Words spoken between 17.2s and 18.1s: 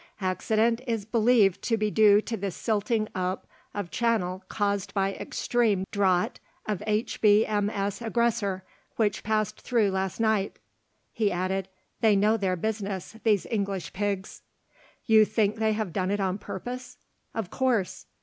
"Of course."